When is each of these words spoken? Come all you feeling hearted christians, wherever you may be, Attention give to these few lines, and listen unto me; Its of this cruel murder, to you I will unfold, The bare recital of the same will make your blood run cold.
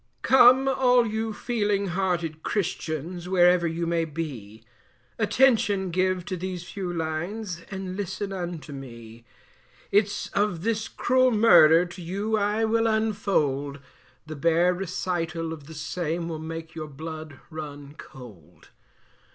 Come 0.23 0.67
all 0.67 1.05
you 1.05 1.31
feeling 1.31 1.89
hearted 1.89 2.41
christians, 2.41 3.29
wherever 3.29 3.67
you 3.67 3.85
may 3.85 4.03
be, 4.03 4.63
Attention 5.19 5.91
give 5.91 6.25
to 6.25 6.35
these 6.35 6.63
few 6.63 6.91
lines, 6.91 7.61
and 7.69 7.95
listen 7.95 8.33
unto 8.33 8.73
me; 8.73 9.25
Its 9.91 10.29
of 10.29 10.63
this 10.63 10.87
cruel 10.87 11.29
murder, 11.29 11.85
to 11.85 12.01
you 12.01 12.35
I 12.35 12.65
will 12.65 12.87
unfold, 12.87 13.77
The 14.25 14.35
bare 14.35 14.73
recital 14.73 15.53
of 15.53 15.67
the 15.67 15.75
same 15.75 16.27
will 16.27 16.39
make 16.39 16.73
your 16.73 16.87
blood 16.87 17.39
run 17.51 17.93
cold. 17.95 18.69